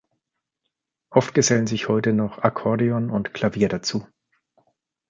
[1.11, 4.07] Oft gesellen sich heute noch Akkordeon und Klavier dazu.